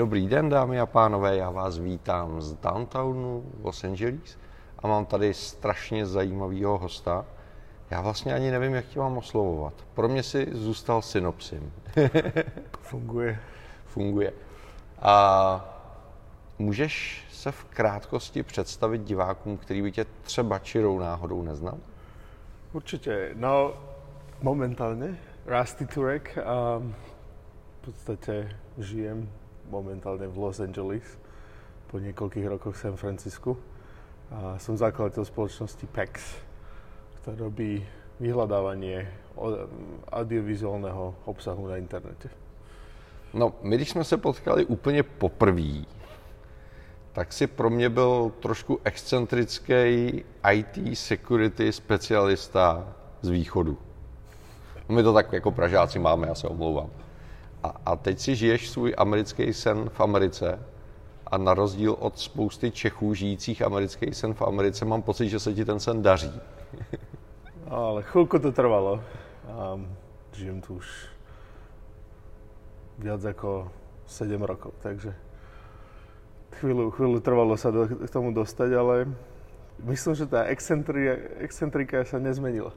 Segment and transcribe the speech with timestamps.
[0.00, 4.38] Dobrý den, dámy a pánové, já vás vítám z downtownu Los Angeles
[4.78, 7.26] a mám tady strašně zajímavého hosta.
[7.90, 9.74] Já vlastně ani nevím, jak tě mám oslovovat.
[9.94, 11.72] Pro mě si zůstal synopsim.
[12.80, 13.40] Funguje.
[13.84, 14.32] Funguje.
[15.02, 15.78] A
[16.58, 21.78] můžeš se v krátkosti představit divákům, který by tě třeba čirou náhodou neznal?
[22.72, 23.30] Určite.
[23.34, 23.74] No,
[24.42, 26.38] momentálne Rusty Turek.
[26.38, 26.78] A
[27.80, 29.28] v podstate žijem
[29.70, 31.06] momentálne v Los Angeles
[31.86, 33.54] po niekoľkých rokoch v San Francisku.
[34.30, 36.38] A som zakladateľ spoločnosti PEX,
[37.22, 37.82] ktorá robí
[38.22, 39.06] vyhľadávanie
[40.12, 42.30] audiovizuálneho obsahu na internete.
[43.34, 45.86] No, my když jsme se potkali úplně poprvé,
[47.12, 53.78] tak si pro mě byl trošku excentrický IT security specialista z východu.
[54.88, 56.90] My to tak jako Pražáci máme, já se omlouvám.
[57.62, 60.58] A, a teď si žiješ svůj americký sen v Americe
[61.26, 65.54] a na rozdíl od spousty Čechů žijících americký sen v Americe mám pocit, že se
[65.54, 66.40] ti ten sen daří.
[67.70, 68.98] Ale chvíľku to trvalo.
[69.46, 69.78] A
[70.32, 70.86] žijem tu už
[72.98, 73.70] viac ako
[74.06, 75.14] 7 rokov, takže
[76.60, 78.94] chvíľu, chvíľu trvalo sa do, k tomu dostať, ale
[79.86, 82.74] myslím, že tá excentrika, excentrika sa nezmenila.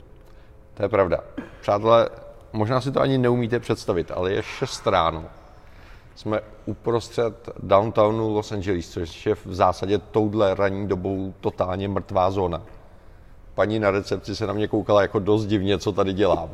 [0.73, 1.25] To je pravda.
[1.61, 2.09] Přátelé,
[2.53, 5.25] možná si to ani neumíte představit, ale je 6 ráno.
[6.15, 12.61] Jsme uprostřed downtownu Los Angeles, což je v zásadě touhle ranní dobou totálně mrtvá zóna.
[13.55, 16.49] Paní na recepci se na mě koukala jako dost divně, co tady dělám.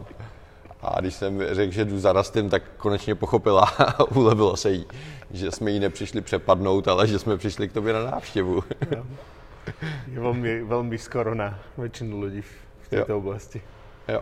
[0.81, 4.85] A když jsem řekl, že jdu za Rastem, tak konečně pochopila a ulevilo se jí,
[5.31, 8.63] že jsme jí nepřišli přepadnout, ale že jsme přišli k tobě na návštěvu.
[8.91, 9.03] Jo.
[10.09, 13.19] Je veľmi, veľmi skoro na väčšinu ľudí v tejto jo.
[13.21, 13.61] oblasti.
[14.09, 14.21] Jo.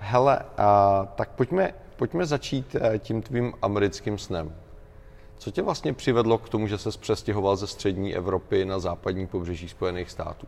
[0.00, 4.52] Hele, a, tak pojďme, pojďme začít eh, tím tvým americkým snem.
[5.38, 9.68] Co tě vlastně přivedlo k tomu, že se přestěhoval ze střední Evropy na západní pobřeží
[9.68, 10.46] Spojených států?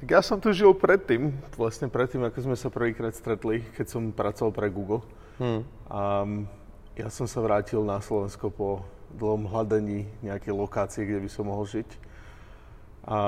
[0.00, 4.16] Tak ja som tu žil predtým, vlastne predtým, ako sme sa prvýkrát stretli, keď som
[4.16, 5.04] pracoval pre Google.
[5.36, 5.60] Hmm.
[5.92, 6.24] A
[6.96, 8.80] ja som sa vrátil na Slovensko po
[9.12, 11.88] dlhom hľadaní nejakej lokácie, kde by som mohol žiť.
[13.04, 13.18] A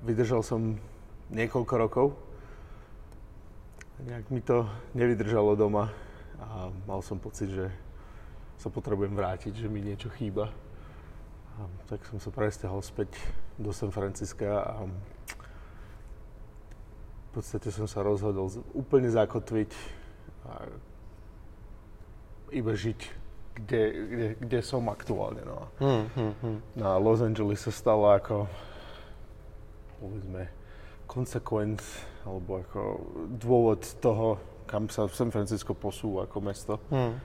[0.00, 0.80] vydržal som
[1.28, 2.06] niekoľko rokov.
[4.04, 5.88] Nejak mi to nevydržalo doma
[6.36, 7.72] a mal som pocit, že
[8.60, 10.52] sa potrebujem vrátiť, že mi niečo chýba.
[11.56, 13.16] A tak som sa presťahol späť
[13.56, 14.84] do San Francisca a
[17.36, 19.70] podstate som sa rozhodol úplne zakotviť
[20.48, 20.52] a
[22.56, 23.00] iba žiť,
[23.60, 25.44] kde, kde, kde som aktuálne.
[25.44, 25.68] No.
[25.76, 26.58] Hmm, hmm, hmm.
[26.80, 28.48] No Los Angeles sa stalo ako,
[30.00, 30.48] povedzme,
[31.06, 31.80] konsekvenc,
[32.26, 32.80] alebo ako
[33.38, 36.74] dôvod toho, kam sa San Francisco posúva ako mesto.
[36.90, 37.16] Hmm.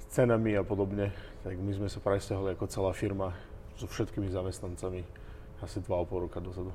[0.00, 1.12] S cenami a podobne.
[1.44, 3.36] Tak my sme sa presťahovali ako celá firma
[3.76, 5.04] so všetkými zamestnancami
[5.62, 6.72] asi 2,5 roka dozadu.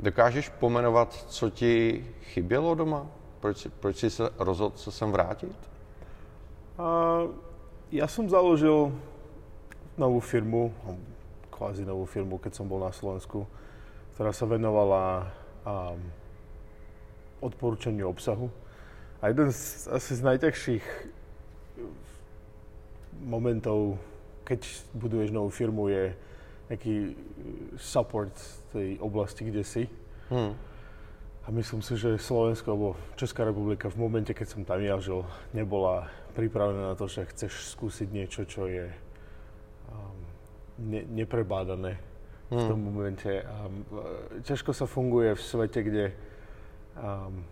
[0.00, 3.06] Dokážeš pomenovat, co ti chybělo doma?
[3.40, 5.56] Proč, proč jsi se rozhodl se sem vrátit?
[6.76, 7.32] Uh,
[7.88, 8.92] ja som založil
[9.96, 10.76] novú firmu,
[11.48, 13.48] kvázi novú firmu, keď som bol na Slovensku,
[14.16, 15.28] ktorá sa venovala
[15.68, 16.00] um,
[17.44, 18.48] odporúčaniu obsahu.
[19.20, 20.84] A jeden z, asi z najťažších
[23.28, 24.00] momentov,
[24.48, 24.64] keď
[24.96, 26.16] buduješ novú firmu, je
[26.72, 27.12] nejaký
[27.76, 28.32] support
[28.72, 29.84] tej oblasti, kde si.
[30.32, 30.56] Hmm.
[31.44, 32.88] A myslím si, že Slovensko alebo
[33.20, 37.76] Česká republika v momente, keď som tam ja žil, nebola pripravená na to, že chceš
[37.76, 38.88] skúsiť niečo, čo je
[39.92, 40.18] um,
[40.88, 42.00] ne, neprebádané.
[42.50, 43.26] V tom momente.
[43.26, 43.82] Um,
[44.46, 46.06] ťažko sa funguje v svete, kde,
[46.94, 47.42] um,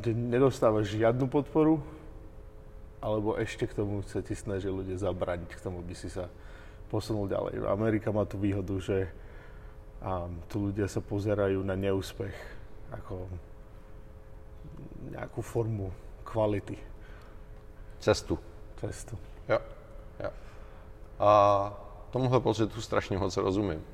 [0.00, 1.84] kde nedostávaš žiadnu podporu,
[3.04, 6.32] alebo ešte k tomu sa ti snaží ľudia zabraniť k tomu, aby si sa
[6.88, 7.68] posunul ďalej.
[7.68, 9.12] Amerika má tú výhodu, že
[10.00, 12.36] um, tu ľudia sa pozerajú na neúspech
[12.92, 13.28] ako
[15.12, 15.92] nejakú formu
[16.24, 16.78] kvality.
[18.00, 18.38] Cestu.
[18.80, 19.18] Cestu.
[19.48, 19.58] Jo.
[20.20, 20.30] jo.
[21.20, 21.30] A
[22.12, 23.84] tomuhle pocitu strašně moc rozumím.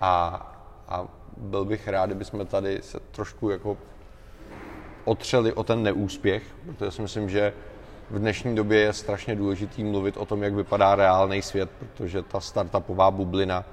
[0.00, 0.40] A,
[0.88, 1.04] a
[1.36, 3.76] byl bych rád, kdyby jsme tady se trošku jako
[5.04, 7.52] otřeli o ten neúspěch, protože si myslím, že
[8.10, 12.40] v dnešní době je strašně důležitý mluvit o tom, jak vypadá reálný svět, protože ta
[12.40, 13.64] startupová bublina,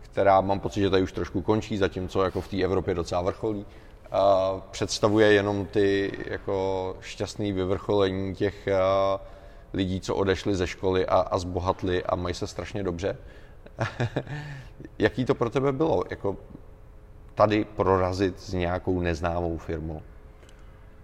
[0.00, 3.66] která mám pocit, že tady už trošku končí, zatímco jako v té Evropě docela vrcholí,
[4.70, 8.68] představuje jenom ty jako šťastný vyvrcholení těch
[9.74, 13.16] lidí, co odešli ze školy a, a zbohatli a mají se strašně dobře.
[14.98, 16.36] Jaký to pro tebe bylo, jako
[17.34, 20.02] tady prorazit s nějakou neznámou firmou?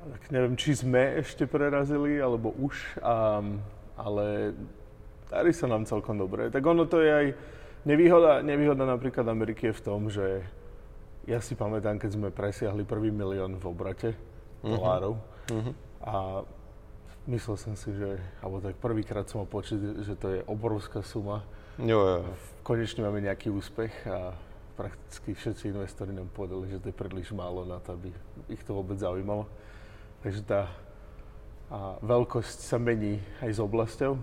[0.08, 3.60] tak neviem, či sme ešte prerazili, alebo už, um,
[4.00, 4.56] ale
[5.28, 6.48] darí sa nám celkom dobre.
[6.48, 7.26] Tak ono to je aj
[7.84, 10.40] nevýhoda, nevýhoda napríklad Ameriky je v tom, že
[11.28, 14.72] ja si pamätám, keď sme presiahli prvý milión v obrate uh-huh.
[14.72, 15.14] dolárov
[15.52, 15.72] uh-huh.
[16.00, 16.14] a
[17.28, 21.44] myslel som si, že, alebo tak prvýkrát som mal počuť, že to je obrovská suma.
[21.76, 22.20] Jo, jo.
[22.64, 24.32] Konečne máme nejaký úspech a
[24.76, 28.08] prakticky všetci investori nám povedali, že to je príliš málo na to, aby
[28.48, 29.44] ich to vôbec zaujímalo.
[30.24, 30.72] Takže tá
[31.70, 34.18] a veľkosť sa mení aj s oblasťou.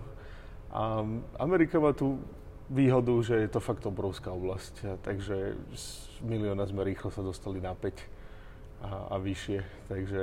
[0.68, 1.00] A
[1.40, 2.20] Amerika má tú
[2.68, 4.74] výhodu, že je to fakt obrovská oblasť.
[4.84, 5.84] A takže z
[6.20, 9.64] milióna sme rýchlo sa dostali na 5 a, a vyššie.
[9.88, 10.22] Takže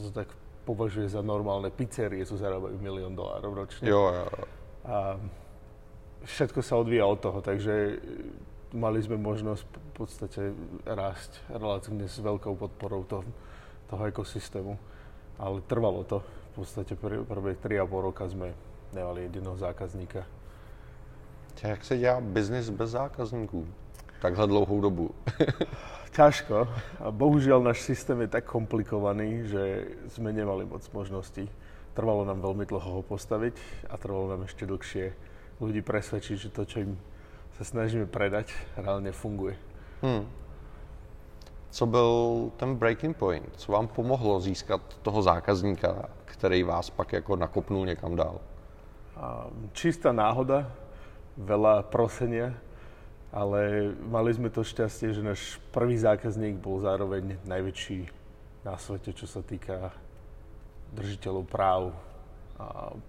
[0.00, 0.32] sa tak
[0.64, 1.70] považuje za normálne.
[1.70, 3.86] Pizzerie, co zarábajú milión dolárov ročne.
[3.86, 4.26] Jo, jo.
[4.86, 5.18] A
[6.24, 7.98] všetko sa odvíja od toho, takže
[8.72, 10.42] mali sme možnosť v podstate
[10.86, 13.24] rásť relatívne s veľkou podporou toho,
[13.90, 14.74] toho ekosystému.
[15.38, 16.22] Ale trvalo to.
[16.52, 18.52] V podstate pr- prvé 3,5 roka sme
[18.92, 20.24] nemali jediného zákazníka.
[21.62, 23.66] Jak se dělá biznis bez zákazníků?
[24.20, 25.10] Takhle dlouhou dobu.
[26.12, 26.68] Ťažko.
[27.00, 29.62] A bohužiaľ náš systém je tak komplikovaný, že
[30.12, 31.48] sme nemali moc možností.
[31.96, 33.56] Trvalo nám veľmi dlho ho postaviť
[33.88, 35.12] a trvalo nám ešte dlhšie
[35.60, 37.00] ľudí presvedčiť, že to, čo im
[37.56, 39.56] sa snažíme predať, reálne funguje.
[40.04, 40.28] Hmm.
[41.72, 42.10] Co byl
[42.56, 43.48] ten breaking point?
[43.56, 48.40] Co vám pomohlo získat toho zákazníka, který vás pak jako nakopnul někam dál?
[49.72, 50.66] Čistá náhoda,
[51.38, 52.56] veľa prosenia,
[53.32, 58.12] ale mali sme to šťastie, že náš prvý zákazník bol zároveň najväčší
[58.68, 59.88] na svete, čo sa týka
[60.92, 61.96] držiteľov práv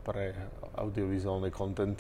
[0.08, 0.32] pre
[0.80, 2.00] audiovizuálny content.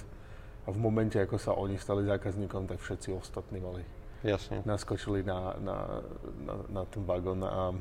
[0.63, 3.83] A v momente, ako sa oni stali zákazníkom, tak všetci ostatní mali
[4.23, 4.63] Jasně.
[4.65, 5.77] naskočili na, na,
[6.39, 7.75] na, na ten vagón a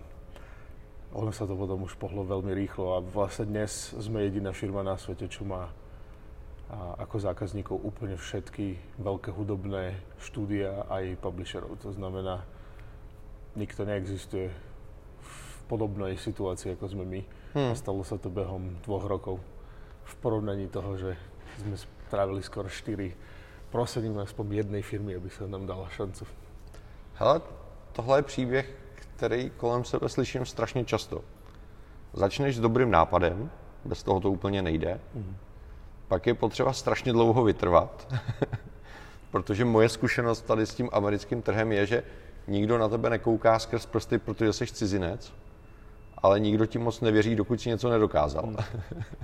[1.13, 4.99] ono sa to potom už pohlo veľmi rýchlo a vlastne dnes sme jediná firma na
[4.99, 5.71] svete, čo má
[6.73, 11.77] a ako zákazníkov úplne všetky veľké hudobné štúdia aj publisherov.
[11.85, 12.49] To znamená,
[13.53, 14.49] nikto neexistuje
[15.21, 15.37] v
[15.69, 17.21] podobnej situácii, ako sme my.
[17.53, 17.71] Hmm.
[17.71, 19.37] A stalo sa to behom dvoch rokov.
[20.09, 21.13] V porovnaní toho, že
[21.61, 21.77] sme
[22.09, 23.13] strávili skoro 4
[23.69, 26.25] prosením aspoň jednej firmy, aby sa nám dala šancu.
[27.21, 27.41] Hele,
[27.93, 31.25] tohle je příběh, který kolem sebe slyším strašně často.
[32.13, 33.51] Začneš s dobrým nápadem,
[33.85, 35.01] bez toho to úplně nejde.
[35.15, 35.37] Mm.
[36.13, 38.15] Pak je potřeba strašně dlouho vytrvat,
[39.31, 42.03] protože moje zkušenost tady s tím americkým trhem je, že
[42.49, 45.33] nikdo na tebe nekouká skrz prsty, protože jsi cizinec,
[46.19, 48.57] ale nikdo ti moc nevěří, dokud si něco nedokázal.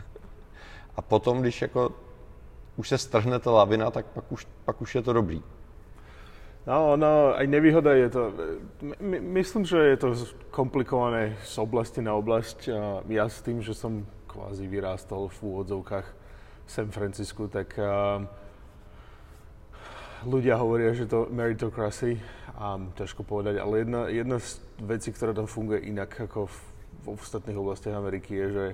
[0.96, 1.92] A potom, když jako
[2.76, 5.42] už se strhne ta lavina, tak pak už, pak už je to dobrý.
[6.66, 8.32] No, no, aj nevýhoda je to,
[9.00, 10.14] my, myslím, že je to
[10.50, 12.68] komplikované z oblasti na oblasť.
[13.08, 16.27] Ja s tým, že som kvázi vyrástol v úvodzovkách
[16.68, 18.20] San Francisku, tak uh,
[20.28, 22.20] ľudia hovoria, že to meritocracy,
[22.58, 26.56] a ťažko povedať, ale jedna, jedna z vecí, ktorá tam funguje inak ako v,
[27.06, 28.66] v ostatných oblastiach Ameriky, je, že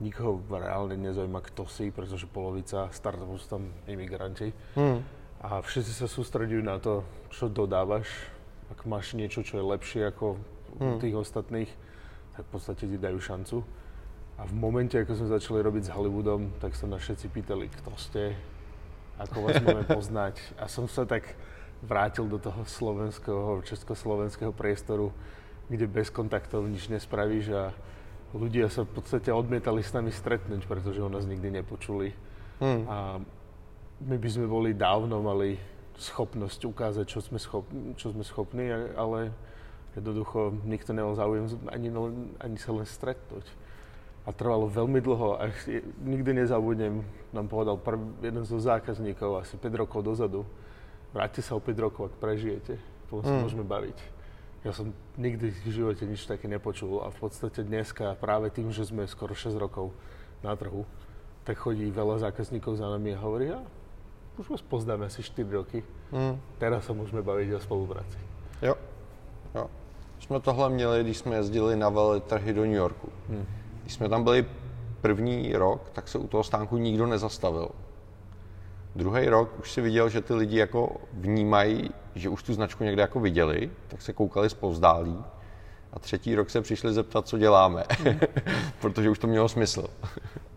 [0.00, 4.56] nikoho reálne nezaujíma, kto si, pretože polovica startupov sú tam imigranti.
[4.72, 5.04] Mm.
[5.44, 8.08] A všetci sa sústredujú na to, čo dodávaš.
[8.72, 10.40] Ak máš niečo, čo je lepšie ako
[10.80, 10.98] mm.
[11.04, 11.70] tých ostatných,
[12.32, 13.60] tak v podstate ti dajú šancu.
[14.40, 17.92] A v momente, ako sme začali robiť s Hollywoodom, tak sa nás všetci pýtali, kto
[18.00, 18.32] ste,
[19.20, 20.40] ako vás máme poznať.
[20.56, 21.36] A som sa tak
[21.84, 25.12] vrátil do toho slovenského, československého priestoru,
[25.68, 27.76] kde bez kontaktov nič nespravíš a
[28.32, 32.16] ľudia sa v podstate odmietali s nami stretnúť, pretože o nás nikdy nepočuli.
[32.64, 32.88] Hmm.
[32.88, 32.96] A
[34.00, 35.60] my by sme boli dávno mali
[36.00, 37.68] schopnosť ukázať, čo sme, schop,
[38.00, 39.36] čo sme schopní, ale
[39.92, 41.92] jednoducho nikto nemal záujem ani,
[42.40, 43.44] ani sa len stretnúť.
[44.28, 45.48] A trvalo veľmi dlho a
[46.04, 47.00] nikdy nezabudnem,
[47.32, 50.44] nám povedal prv, jeden zo zákazníkov asi 5 rokov dozadu,
[51.16, 52.76] vráťte sa o 5 rokov, ak prežijete,
[53.08, 53.42] potom sa hmm.
[53.42, 53.98] môžeme baviť.
[54.60, 58.84] Ja som nikdy v živote nič také nepočul a v podstate dneska práve tým, že
[58.84, 59.88] sme skoro 6 rokov
[60.44, 60.84] na trhu,
[61.48, 63.60] tak chodí veľa zákazníkov za nami a hovorí, ja,
[64.36, 65.80] už vás poznáme asi 4 roky,
[66.12, 66.60] mm.
[66.60, 68.20] teraz sa môžeme baviť o spolupráci.
[68.60, 68.76] Jo,
[69.56, 69.66] jo.
[70.20, 73.08] Jsme tohle měli, když jsme jezdili na veletrhy do New Yorku.
[73.28, 73.46] Mm.
[73.82, 74.46] Když jsme tam byli
[75.00, 77.70] první rok, tak se u toho stánku nikdo nezastavil.
[78.94, 83.02] Druhý rok už si viděl, že ty lidi jako vnímají, že už tu značku někde
[83.02, 85.24] jako viděli, tak se koukali zpovzdálí.
[85.92, 87.84] A třetí rok se přišli zeptat, co děláme,
[88.80, 89.86] protože už to mělo smysl.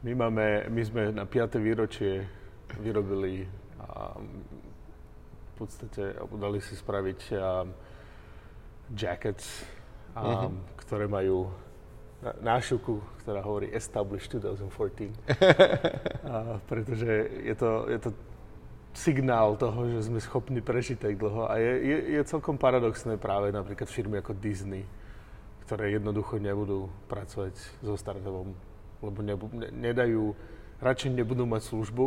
[0.03, 1.55] my, máme, my jsme na 5.
[1.55, 2.27] výročie
[2.79, 3.49] vyrobili
[3.79, 4.17] a
[5.53, 7.67] v podstate dali si spraviť a,
[8.97, 9.63] jackets,
[10.15, 10.57] a, mm-hmm.
[10.75, 11.53] ktoré majú
[12.39, 15.11] nášivku, ktorá hovorí Established 2014.
[16.31, 17.11] a, pretože
[17.43, 18.09] je to, je to
[18.93, 21.49] signál toho, že sme schopní prežiť tak dlho.
[21.49, 24.85] A je, je, je celkom paradoxné práve napríklad firmy ako Disney,
[25.65, 28.53] ktoré jednoducho nebudú pracovať so startupom,
[29.01, 30.37] lebo nebu, ne, nedajú,
[30.79, 32.05] radšej nebudú mať službu,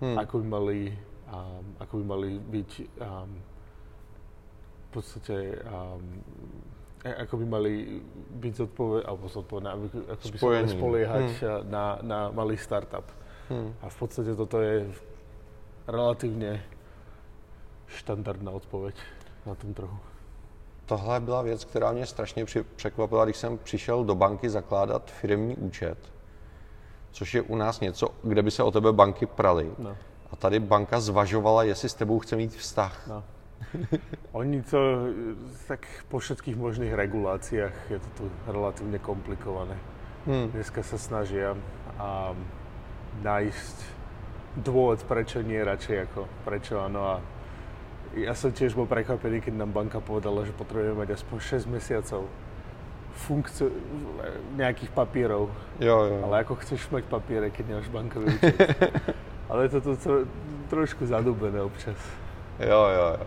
[0.00, 0.16] hmm.
[0.16, 0.78] ako by mali,
[1.28, 2.70] um, ako by mali byť
[3.02, 3.30] um,
[4.78, 5.36] v podstate
[5.68, 6.00] um,
[7.04, 9.68] ako by mali byť zodpovedné, alebo zodpovedné,
[10.10, 11.70] ako by sa mali spoliehať hmm.
[11.70, 13.06] na, na malý startup.
[13.48, 13.72] Hmm.
[13.82, 14.90] A v podstate toto je
[15.88, 16.60] relatívne
[17.88, 18.94] štandardná odpoveď
[19.46, 19.98] na tom trhu.
[20.86, 22.44] Tohle byla věc, která mě strašně
[22.76, 25.98] překvapila, když jsem přišel do banky zakládat firmní účet,
[27.10, 29.70] což je u nás něco, kde by se o tebe banky praly.
[29.78, 29.96] No.
[30.30, 33.06] A tady banka zvažovala, jestli s tebou chce mít vztah.
[33.06, 33.24] No.
[34.38, 35.12] Oni to,
[35.66, 39.76] tak po všetkých možných reguláciách je to tu relatívne komplikované.
[40.26, 40.52] Hmm.
[40.52, 41.56] Dneska sa snažia
[41.98, 42.36] a
[43.24, 43.76] nájsť
[44.60, 47.00] dôvod, prečo nie radšej ako prečo áno.
[47.00, 47.14] A
[48.16, 52.22] ja som tiež bol prekvapený, keď nám banka povedala, že potrebujeme mať aspoň 6 mesiacov
[53.18, 53.74] funkciu
[54.54, 55.50] nejakých papierov.
[55.82, 56.16] Jo, jo.
[56.22, 58.54] Ale ako chceš mať papiere, keď nemáš bankový účet?
[59.50, 60.16] Ale je to tu tro,
[60.70, 61.98] trošku zadúbené občas.
[62.60, 63.26] Jo, jo, jo.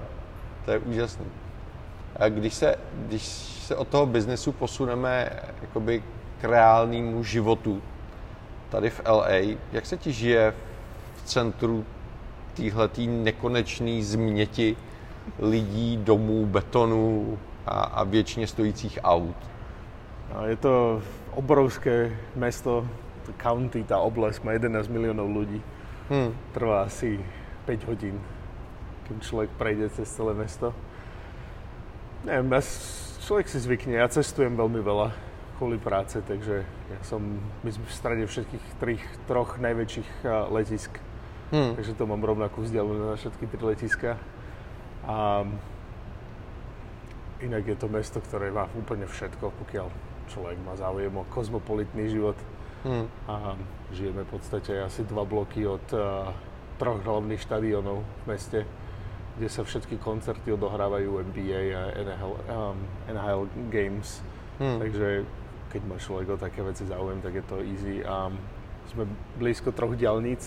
[0.66, 1.26] To je úžasné.
[2.16, 2.76] A když se,
[3.08, 3.24] když
[3.68, 5.30] se od toho biznesu posuneme
[5.62, 6.04] jakoby
[6.42, 7.82] k reálnému životu
[8.70, 10.54] tady v LA, jak se ti žije
[11.16, 11.86] v centru
[12.54, 14.78] téhletý nekonečný změti
[15.40, 19.36] lidí, domů, betonu a, a většině stojících aut?
[20.46, 21.02] Je to
[21.34, 22.88] obrovské mesto,
[23.26, 25.62] to county, tá oblasť má 11 miliónov ľudí.
[26.10, 26.34] Hmm.
[26.56, 27.20] Trvá asi
[27.68, 28.16] 5 hodín
[29.12, 30.72] kým človek prejde cez celé mesto.
[32.24, 32.64] Neviem, ja,
[33.28, 35.12] človek si zvykne, ja cestujem veľmi veľa
[35.60, 37.20] kvôli práce, takže ja som,
[37.62, 40.96] my sme v strede všetkých trých, troch najväčších letisk,
[41.52, 41.76] hmm.
[41.76, 44.12] takže to mám rovnakú vzdialenosť na všetky tri letiska.
[45.06, 45.44] A
[47.44, 49.92] inak je to mesto, ktoré má úplne všetko, pokiaľ
[50.32, 52.40] človek má záujem o kozmopolitný život.
[52.82, 53.06] Hmm.
[53.30, 53.54] A
[53.94, 56.34] žijeme v podstate asi dva bloky od uh,
[56.82, 58.66] troch hlavných štadionov v meste
[59.38, 64.20] kde sa všetky koncerty odohrávajú NBA a NHL, um, NHL Games.
[64.60, 64.78] Hmm.
[64.78, 65.24] Takže
[65.72, 68.04] keď má človek o také veci záujem, tak je to easy.
[68.04, 68.28] A
[68.92, 69.08] sme
[69.40, 70.44] blízko troch diálnic,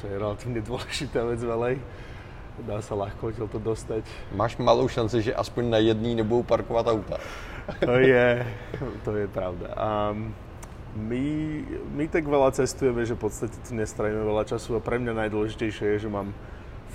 [0.00, 1.76] čo je relatívne dôležitá vec velej.
[2.64, 4.08] Dá sa ľahko to dostať.
[4.32, 7.20] Máš malou šanci, že aspoň na jedný nebudú parkovať auta.
[7.84, 8.28] to je,
[9.04, 9.76] to je pravda.
[9.76, 10.32] Um,
[10.96, 11.24] my,
[11.92, 16.00] my tak veľa cestujeme, že v podstate tu nestrajíme veľa času a pre mňa najdôležitejšie
[16.00, 16.32] je, že mám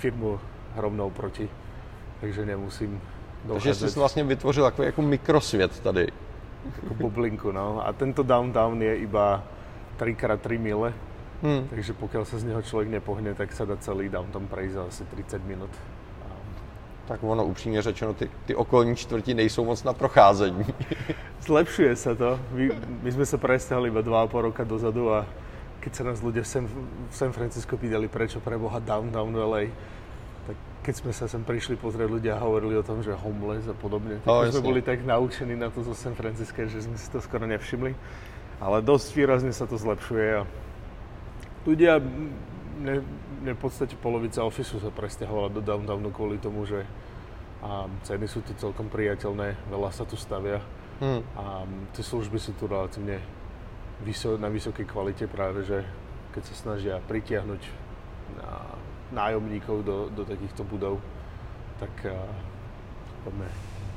[0.02, 0.42] firmu
[0.76, 1.48] rovnou proti,
[2.20, 3.00] takže nemusím
[3.44, 3.64] dochádzať.
[3.64, 6.06] Takže jsi vlastně vytvořil takový jako mikrosvět tady.
[6.82, 7.86] Jako bublinku, no.
[7.86, 9.42] A tento downtown je iba
[9.98, 10.92] 3x3 mile,
[11.42, 11.68] hmm.
[11.70, 15.04] takže pokiaľ sa z neho človek nepohne, tak sa dá celý downtown prejsť za asi
[15.04, 15.70] 30 minut.
[17.06, 20.64] Tak ono upřímně řečeno, ty, ty okolní čtvrti nejsou moc na procházení.
[21.46, 22.38] Zlepšuje sa to.
[22.54, 22.70] My,
[23.02, 25.26] my sme sa presťahli iba 2,5 roka dozadu a
[25.82, 26.64] keď sa nás ľudia v San,
[27.10, 29.66] v San Francisco pýtali, prečo preboha downtown LA,
[30.82, 34.18] keď sme sa sem prišli pozrieť, ľudia hovorili o tom, že homeless a podobne.
[34.26, 37.22] Tak oh, sme boli tak naučení na to zo San Francisca, že sme si to
[37.22, 37.94] skoro nevšimli.
[38.58, 40.42] Ale dosť výrazne sa to zlepšuje a
[41.66, 42.02] ľudia,
[42.82, 43.02] ne,
[43.46, 46.82] ne v podstate polovica ofisu sa presťahovala do downtownu kvôli tomu, že
[47.62, 50.58] a ceny sú tu celkom priateľné, veľa sa tu stavia
[50.98, 51.22] hmm.
[51.38, 51.62] a
[51.94, 53.22] tie služby sú tu relatívne
[54.02, 55.86] vyso, na vysokej kvalite práve, že
[56.34, 57.62] keď sa snažia pritiahnuť
[59.12, 61.00] nájomníkov do, do takýchto budov,
[61.80, 63.48] tak uh, máme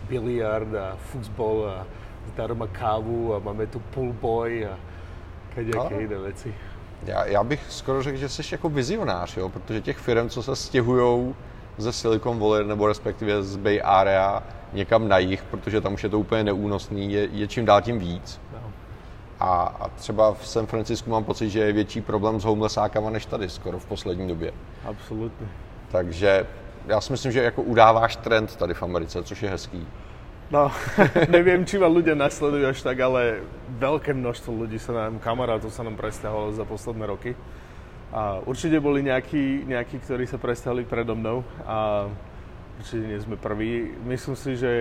[0.10, 1.86] biliard a futbol a
[2.34, 3.82] zdarma kávu a máme tu
[4.22, 4.78] boy a
[5.56, 6.56] kadejaké jiné věci.
[7.06, 9.50] Já, já bych skoro řekl, že jsi jako vizionář, jo?
[9.50, 11.36] protože těch firm, co se stěhují
[11.78, 14.44] ze Silicon Valley nebo respektive z Bay Area
[14.74, 18.00] někam na jich, protože tam už je to úplně neúnosný, je, je čím dál tím
[18.00, 18.40] víc.
[19.40, 23.26] A, a třeba v San Francisku mám pocit, že je větší problém s homelessákama než
[23.26, 24.54] tady skoro v poslední době.
[24.86, 25.48] Absolutně.
[25.92, 26.48] Takže
[26.88, 29.88] já si myslím, že jako udáváš trend tady v Americe, což je hezký.
[30.52, 30.70] No,
[31.34, 33.42] neviem, či ma ľudia nasledujú až tak, ale
[33.82, 37.34] veľké množstvo ľudí sa nám, kamarátov sa nám presťahovalo za posledné roky.
[38.14, 42.06] A určite boli nejakí, nejakí, ktorí sa presťahovali predo mnou a
[42.78, 43.98] určite nie sme prví.
[44.06, 44.72] Myslím si, že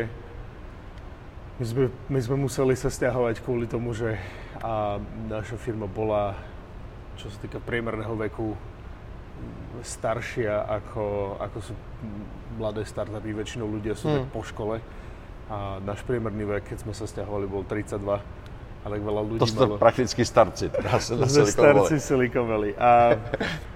[1.57, 4.21] my sme, my sme museli sa stiahovať kvôli tomu, že
[4.63, 6.39] a naša firma bola,
[7.19, 8.55] čo sa týka priemerného veku,
[9.83, 11.73] staršia ako, ako sú
[12.57, 13.35] mladé startupy.
[13.35, 14.17] Väčšinou ľudia sú hmm.
[14.17, 14.79] tak po škole.
[15.51, 18.01] A náš priemerný vek, keď sme sa stiahovali, bol 32.
[18.85, 19.81] A tak veľa ľudí To sú malo...
[19.81, 21.49] prakticky starci, sa na Silicon Valley.
[21.49, 22.73] starci Silicon Valley.
[22.77, 23.17] A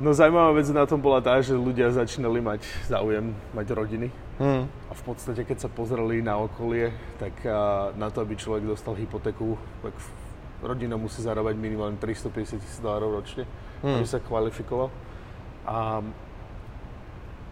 [0.00, 4.08] no zaujímavá vec na tom bola tá, že ľudia začínali mať záujem mať rodiny.
[4.40, 4.64] Hmm.
[4.88, 8.96] A v podstate, keď sa pozreli na okolie, tak a, na to, aby človek dostal
[8.96, 9.92] hypotéku, tak
[10.64, 13.44] rodina musí zarábať minimálne 350 tisíc dolárov ročne,
[13.84, 14.88] aby sa kvalifikoval.
[15.68, 16.00] A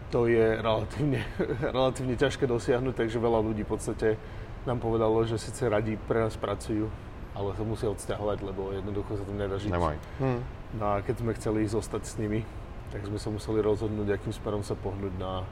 [0.09, 1.21] to je relatívne,
[1.77, 4.17] relatívne ťažké dosiahnuť, takže veľa ľudí v podstate
[4.65, 6.89] nám povedalo, že síce radi pre nás pracujú,
[7.37, 9.69] ale sa musia odsťahovať, lebo jednoducho sa tam nedá žiť.
[9.69, 9.97] Nemají.
[10.17, 10.41] Hmm.
[10.77, 12.45] No a keď sme chceli zostať s nimi,
[12.93, 15.45] tak sme sa museli rozhodnúť, akým smerom sa pohnúť na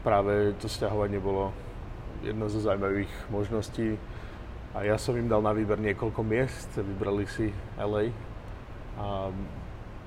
[0.00, 1.52] práve to sťahovanie bolo
[2.24, 4.00] jedna zo zaujímavých možností.
[4.72, 8.14] A ja som im dal na výber niekoľko miest, vybrali si LA.
[9.00, 9.28] A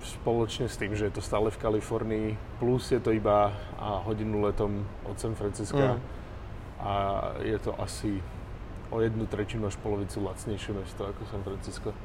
[0.03, 2.27] spoločne s tým, že je to stále v Kalifornii,
[2.59, 5.95] plus je to iba a hodinu letom od San Francisca.
[5.95, 6.01] Mm.
[6.83, 6.93] A
[7.39, 8.19] je to asi
[8.91, 11.95] o jednu tretinu až polovicu lacnejšie mesto ako San Francisco.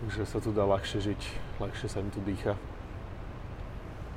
[0.00, 1.20] Takže sa tu dá ľahšie žiť,
[1.60, 2.56] ľahšie sa im tu dýcha.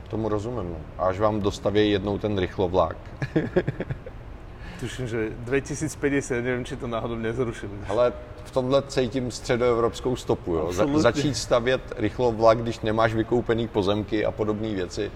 [0.09, 0.77] Tomu rozumím.
[0.77, 0.79] No.
[0.95, 2.95] Až vám dostaví jednou ten rychlovlák.
[4.79, 7.71] Tuším, že 2050, neviem, či to náhodou nezrušili.
[7.87, 8.13] Ale
[8.43, 10.55] v tomhle cítím středoevropskou stopu.
[10.55, 10.71] Jo.
[10.71, 11.01] Za, Absolutně.
[11.01, 15.11] začít stavět rychlovlak, když nemáš vykoupený pozemky a podobné věci,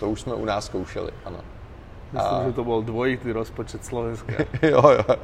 [0.00, 1.40] to už jsme u nás zkoušeli, ano.
[2.12, 4.32] Myslím, A- že to bol dvojitý rozpočet Slovenska.
[4.62, 5.16] jo, jo.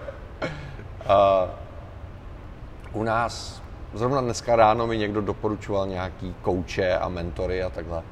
[1.07, 1.47] A
[2.93, 3.63] u nás,
[3.97, 8.03] zrovna dneska ráno mi někdo doporučoval nějaký kouče a mentory a takhle.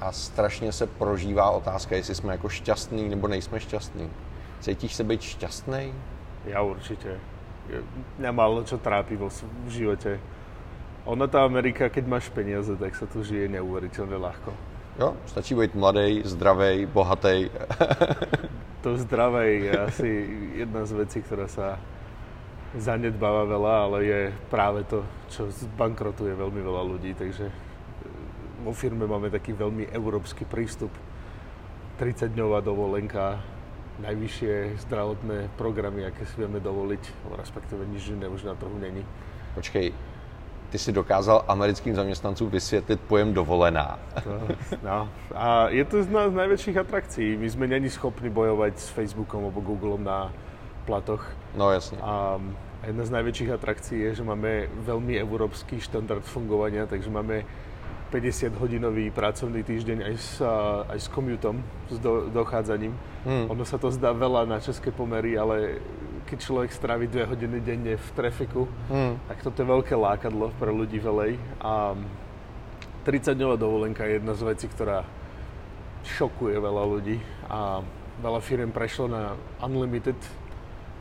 [0.00, 4.10] A strašně se prožívá otázka, jestli jsme jako šťastný nebo nejsme šťastný.
[4.60, 5.92] Cítíš se být šťastný?
[6.44, 7.16] Ja určite.
[7.72, 7.80] Je-
[8.20, 9.32] Mňa málo čo trápi vo
[9.64, 10.20] v živote.
[11.08, 14.52] Ona tá Amerika, keď máš peniaze, tak sa tu žije neuveriteľne ľahko.
[15.00, 17.48] Jo, stačí být mladý, zdravý, bohatý.
[18.84, 20.10] To zdravé je asi
[20.60, 21.80] jedna z vecí, ktorá sa
[22.78, 27.14] zanedbáva veľa, ale je práve to, čo zbankrotuje veľmi veľa ľudí.
[27.14, 27.54] Takže e,
[28.66, 30.90] vo firme máme taký veľmi európsky prístup.
[31.94, 33.38] 30-dňová dovolenka,
[34.02, 39.06] najvyššie zdravotné programy, aké si vieme dovoliť, respektíve nič iné už na trhu není.
[39.54, 39.94] Počkej,
[40.74, 43.98] ty si dokázal americkým zaměstnancům vysvětlit pojem dovolená.
[44.24, 44.30] To,
[44.82, 45.08] no.
[45.34, 47.38] A je to jedna z najväčších atrakcií.
[47.38, 50.34] My sme není schopní bojovať s Facebookom alebo Googlem na
[50.86, 51.24] platoch.
[51.56, 51.98] No jasně.
[52.02, 52.40] A
[52.86, 57.44] jedna z najväčších atrakcií je, že máme veľmi európsky štandard fungovania, takže máme
[58.12, 60.30] 50-hodinový pracovný týždeň aj s,
[60.86, 62.94] aj s commutom, s do, dochádzaním.
[63.24, 63.50] Hmm.
[63.50, 65.82] Ono sa to zdá veľa na české pomery, ale
[66.28, 69.18] keď človek strávi dve hodiny denne v trafiku, Hmm.
[69.26, 71.28] tak toto je veľké lákadlo pre ľudí v LA.
[71.58, 71.98] A
[73.02, 75.04] 30-dňová dovolenka je jedna z vecí, ktorá
[76.04, 77.16] šokuje veľa ľudí
[77.48, 77.80] a
[78.22, 80.16] veľa firiem prešlo na unlimited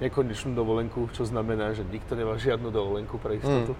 [0.03, 3.71] nekonečnú dovolenku, čo znamená, že nikto nemá žiadnu dovolenku pre istotu.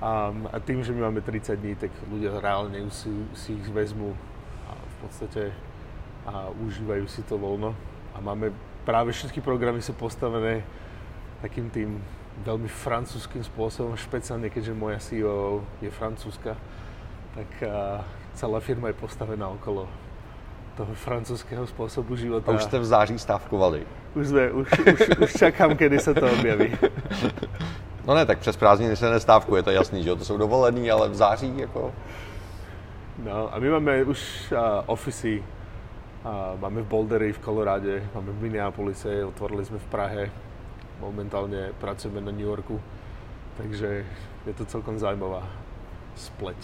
[0.00, 4.12] A, a tým, že my máme 30 dní, tak ľudia reálne si, si ich vezmú
[4.68, 5.42] a v podstate
[6.26, 7.72] a užívajú si to voľno.
[8.12, 8.52] A máme
[8.88, 10.64] práve všetky programy sú postavené
[11.40, 12.00] takým tým
[12.44, 16.52] veľmi francúzským spôsobom, špeciálne keďže moja CEO je francúzska,
[17.32, 17.48] tak
[18.36, 19.88] celá firma je postavená okolo
[20.76, 22.52] toho francúzského spôsobu života.
[22.52, 23.88] A už jste v září stávkovali.
[24.14, 26.72] už, sme, už, už, už čakám, kedy sa to objaví.
[28.06, 30.90] No ne, tak přes prázdniny se nestávkuje, to je jasný, že jo, to jsou dovolený,
[30.90, 31.92] ale v září jako...
[33.24, 38.42] No a my máme už uh, ofisy, uh, máme v Bouldery, v Koloráde, máme v
[38.42, 40.30] Minneapolise, otvorili sme v Prahe,
[41.00, 42.80] momentálne pracujeme na New Yorku,
[43.56, 44.04] takže
[44.46, 45.48] je to celkom zaujímavá
[46.16, 46.60] spleť.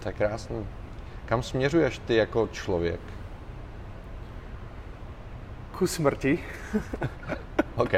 [0.00, 0.81] To je krásný.
[1.26, 3.00] Kam směřuješ ty jako člověk?
[5.78, 6.38] Ku smrti,
[7.76, 7.92] OK.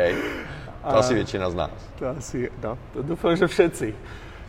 [0.83, 1.71] To asi většina z nás.
[1.99, 3.95] to asi, no, to dúfam, že všetci.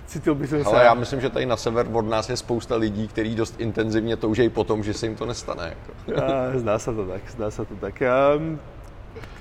[0.05, 0.69] Cítil by som sa...
[0.69, 4.17] Ale já myslím, že tady na sever od nás je spousta lidí, kteří dost intenzivně
[4.17, 5.73] toužejí po tom, že se jim to nestane.
[5.73, 6.21] Jako.
[6.21, 8.01] A, zdá sa to tak, zdá sa to tak.
[8.01, 8.37] A,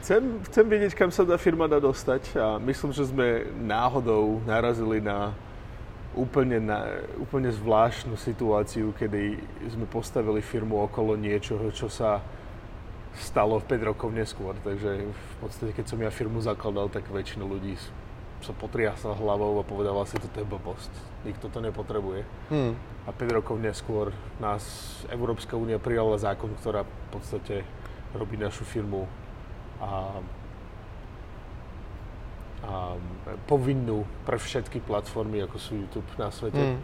[0.01, 5.05] chcem, chcem vedieť, kam sa tá firma dá dostať a myslím, že sme náhodou narazili
[5.05, 5.37] na
[6.15, 9.39] úplne, na, úplne zvláštnu situáciu, kedy
[9.71, 12.23] sme postavili firmu okolo niečoho, čo sa
[13.19, 14.55] stalo 5 rokov neskôr.
[14.63, 17.79] Takže v podstate, keď som ja firmu zakladal, tak väčšina ľudí
[18.45, 20.93] sa potriasla hlavou a povedala si, toto je blbosť.
[21.25, 22.29] Nikto to nepotrebuje.
[22.53, 22.77] Hmm.
[23.09, 24.63] A 5 rokov neskôr nás
[25.09, 27.65] Európska únia prijala zákon, ktorá v podstate
[28.13, 29.09] robí našu firmu
[29.81, 30.21] a,
[32.65, 32.97] a
[33.45, 36.57] povinnú pre všetky platformy, ako sú YouTube na svete.
[36.57, 36.81] Hmm.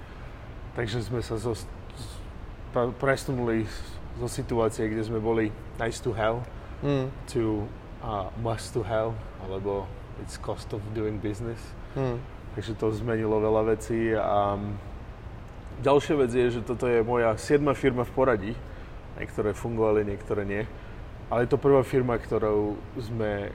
[0.77, 1.57] Takže sme sa zo,
[3.01, 3.65] presunuli
[4.21, 5.49] zo situácie, kde sme boli
[5.81, 6.45] nice to have
[6.81, 7.13] Hmm.
[7.29, 7.69] to
[8.01, 9.13] uh, must to have,
[9.45, 9.85] alebo
[10.23, 11.61] it's cost of doing business.
[11.93, 12.17] Hmm.
[12.57, 14.57] Takže to zmenilo veľa vecí a
[15.85, 18.53] ďalšia vec je, že toto je moja siedma firma v poradí.
[19.21, 20.65] Niektoré fungovali, niektoré nie.
[21.29, 23.53] Ale je to prvá firma, ktorou sme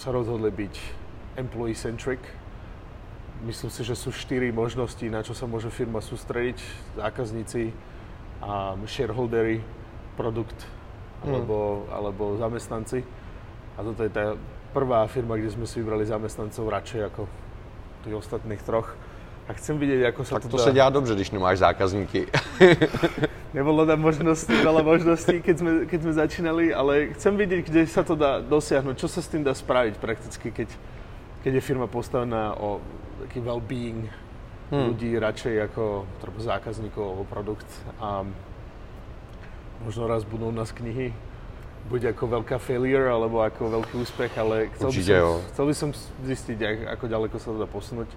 [0.00, 0.74] sa rozhodli byť
[1.36, 2.20] employee-centric.
[3.44, 6.56] Myslím si, že sú štyri možnosti, na čo sa môže firma sústrediť.
[6.96, 7.70] Zákazníci,
[8.40, 9.60] um, shareholdery,
[10.16, 10.56] produkt
[11.24, 11.28] mm.
[11.28, 11.58] alebo,
[11.92, 13.04] alebo zamestnanci.
[13.76, 14.34] A toto je tá
[14.72, 17.22] prvá firma, kde sme si vybrali zamestnancov radšej ako
[18.08, 18.96] tých ostatných troch.
[19.46, 20.58] A chcem vidieť, ako sa tak to...
[20.58, 22.26] to sa dělá dobře, když nemáš zákazníky.
[23.56, 28.02] Nebolo tam možností, veľa možností, keď sme, keď sme začínali, ale chcem vidieť, kde sa
[28.02, 30.68] to dá dosiahnuť, čo sa s tým dá spraviť prakticky, keď,
[31.46, 32.82] keď je firma postavená o
[33.22, 34.10] taký well-being
[34.74, 34.90] hmm.
[34.90, 36.02] ľudí radšej ako
[36.42, 37.70] zákazníkov alebo produkt.
[38.02, 38.26] A
[39.86, 41.14] možno raz budú u nás knihy,
[41.86, 45.90] buď ako veľká failure, alebo ako veľký úspech, ale chcel by, som, chcel by som
[46.26, 46.58] zistiť,
[46.90, 48.10] ako ďaleko sa to dá posunúť.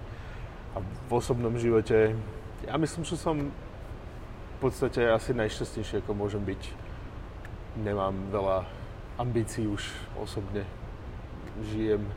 [0.74, 2.18] A v osobnom živote,
[2.66, 6.62] ja myslím, že som v podstate asi najšťastnejší, ako môžem byť.
[7.78, 8.66] Nemám veľa
[9.22, 9.86] ambícií už
[10.18, 10.66] osobne.
[11.70, 12.10] Žijem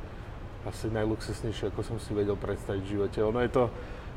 [0.68, 3.20] asi najluxusnejšie, ako som si vedel predstaviť v živote.
[3.24, 3.64] Ono je to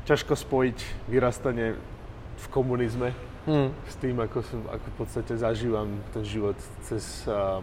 [0.07, 0.77] ťažko spojiť
[1.11, 1.75] vyrastanie
[2.37, 3.11] v komunizme
[3.47, 3.69] hmm.
[3.87, 6.55] s tým, ako, som, ako v podstate zažívam ten život
[6.87, 7.59] cez uh,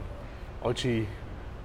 [0.61, 1.09] oči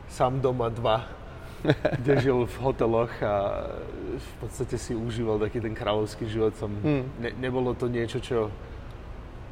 [0.07, 1.19] sám doma dva
[1.99, 3.67] kde žil v hoteloch a
[4.15, 6.55] v podstate si užíval taký ten kráľovský život.
[6.55, 7.03] Som, hmm.
[7.19, 8.47] ne, nebolo to niečo, čo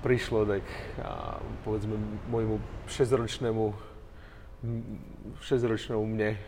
[0.05, 0.63] prišlo tak
[1.03, 1.97] a povedzme
[2.31, 3.75] môjmu 6-ročnému
[5.43, 6.39] 6-ročnému mne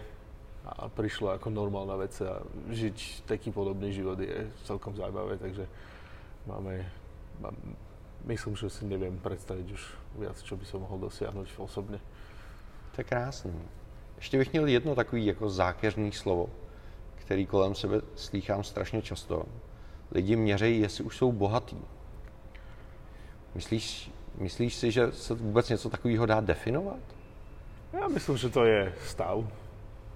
[0.69, 5.65] a prišlo ako normálna vec a žiť taký podobný život je celkom zaujímavé, takže
[6.45, 6.85] máme,
[7.39, 7.55] mám,
[8.25, 9.83] myslím, že si neviem predstaviť už
[10.19, 11.99] viac, čo by som mohol dosiahnuť osobne.
[12.95, 13.53] To je krásný.
[14.17, 16.49] Ještě bych měl jedno takový jako zákeřný slovo,
[17.15, 19.45] který kolem sebe slýchám strašně často.
[20.11, 21.77] Lidi měřejí, jestli už jsou bohatý.
[23.55, 26.99] Myslíš, myslíš si, že se vůbec něco takového dá definovat?
[27.93, 29.37] Já myslím, že to je stav.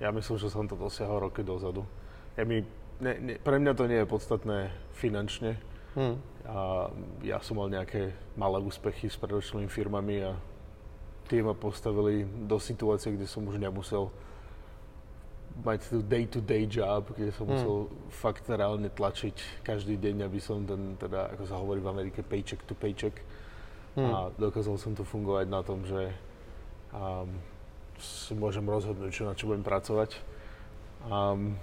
[0.01, 1.85] Ja myslím, že som to dosiahol roky dozadu.
[2.33, 2.65] Ja mi,
[2.97, 4.57] ne, ne, pre mňa to nie je podstatné
[4.97, 5.61] finančne.
[5.93, 6.17] Hmm.
[6.43, 6.89] A
[7.21, 10.33] ja som mal nejaké malé úspechy s predošlými firmami a
[11.29, 14.09] tie ma postavili do situácie, kde som už nemusel
[15.61, 17.53] mať tu day-to-day job, kde som hmm.
[17.53, 17.75] musel
[18.09, 22.65] fakt reálne tlačiť každý deň, aby som ten, teda, ako sa hovorí v Amerike, paycheck
[22.65, 23.13] to paycheck.
[23.93, 24.09] Hmm.
[24.09, 26.09] A dokázal som to fungovať na tom, že
[26.89, 27.37] um,
[28.01, 30.17] si môžem rozhodnúť, čo na čo budem pracovať.
[31.05, 31.59] Um,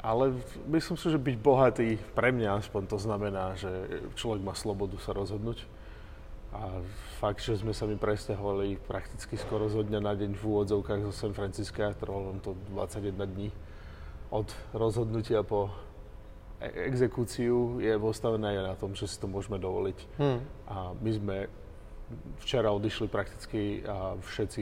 [0.00, 0.32] ale
[0.72, 3.68] myslím si, že byť bohatý pre mňa aspoň to znamená, že
[4.16, 5.60] človek má slobodu sa rozhodnúť
[6.50, 6.82] a
[7.22, 11.12] fakt, že sme sa mi presťahovali prakticky skoro zo dňa na deň v úvodzovkách zo
[11.14, 13.48] San Francisca, trvalo nám to 21 dní.
[14.34, 15.70] Od rozhodnutia po
[16.58, 19.98] e- exekúciu je postavené aj na tom, že si to môžeme dovoliť.
[20.18, 20.42] Hmm.
[20.66, 21.36] A my sme
[22.42, 23.84] včera odišli prakticky
[24.26, 24.60] všetci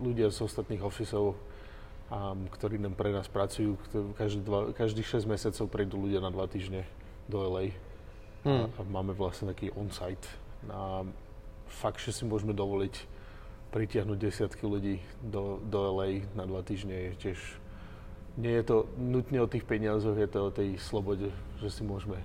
[0.00, 1.36] ľudia z ostatných ofisov,
[2.08, 3.76] um, ktorí nám pre nás pracujú,
[4.16, 6.88] každý dva, každých 6 mesiacov prídu ľudia na dva týždne
[7.28, 7.76] do LA.
[8.46, 8.70] Hmm.
[8.70, 10.24] A, a máme vlastne taký on-site
[10.70, 11.04] a
[11.66, 12.94] fakt, že si môžeme dovoliť
[13.74, 17.40] pritiahnuť desiatky ľudí do, do LA na dva týždne je tiež...
[18.36, 22.20] Nie je to nutne o tých peniazoch, je to o tej slobode, že si môžeme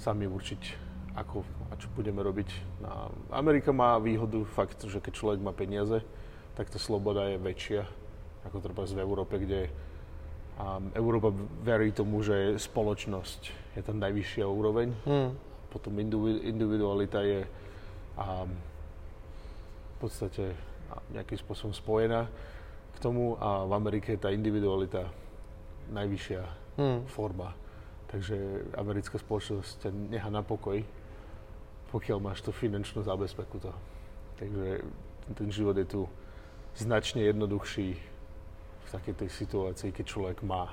[0.00, 2.48] sami určiť, ako a čo budeme robiť.
[2.84, 6.02] A Amerika má výhodu fakt, že keď človek má peniaze,
[6.56, 7.82] tak tá sloboda je väčšia
[8.46, 9.68] ako treba v Európe, kde
[10.56, 11.28] um, Európa
[11.60, 13.40] verí tomu, že spoločnosť
[13.76, 14.88] je tam najvyššia úroveň.
[15.04, 17.44] Hmm potom individualita je
[18.16, 18.50] um,
[19.94, 20.56] v podstate
[21.12, 22.24] nejakým spôsobom spojená
[22.96, 25.12] k tomu a v Amerike je tá individualita
[25.92, 26.42] najvyššia
[26.80, 27.00] hmm.
[27.12, 27.52] forma.
[28.08, 28.36] Takže
[28.80, 30.80] americká spoločnosť ťa nechá na pokoj,
[31.88, 33.78] pokiaľ máš to finančnú zábezpeku toho.
[34.36, 34.84] Takže
[35.34, 36.00] ten život je tu
[36.78, 37.88] značne jednoduchší
[38.88, 40.72] v takej tej situácii, keď človek má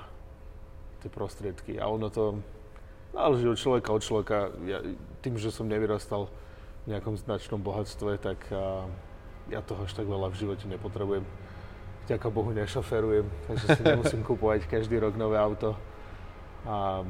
[1.04, 1.76] tie prostriedky.
[1.76, 2.40] A ono to
[3.12, 4.36] záleží od človeka, od človeka.
[4.64, 4.80] Ja,
[5.20, 6.28] tým, že som nevyrastal
[6.86, 8.86] v nejakom značnom bohatstve, tak a,
[9.52, 11.24] ja toho až tak veľa v živote nepotrebujem.
[12.06, 15.74] Vďaka Bohu nešoferujem, takže si nemusím kupovať každý rok nové auto.
[16.62, 17.02] A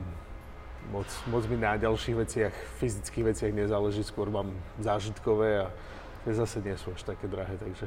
[0.91, 5.71] moc, moc mi na ďalších veciach, fyzických veciach nezáleží, skôr mám zážitkové a
[6.25, 7.87] tie zase nie sú až také drahé, takže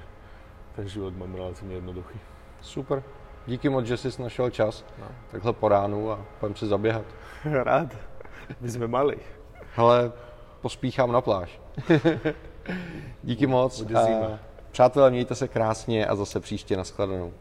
[0.76, 2.20] ten život mám relatívne jednoduchý.
[2.62, 3.04] Super.
[3.48, 5.08] Díky moc, že jsi našel čas no.
[5.32, 7.06] takhle po ránu a půjdem si zaběhat.
[7.64, 7.96] Rád.
[8.62, 9.18] My jsme mali.
[9.76, 10.12] Hele,
[10.62, 11.60] pospíchám na pláž.
[13.24, 13.84] Díky moc.
[14.72, 17.34] Přátelé, mějte se krásně a zase příště na shledanou.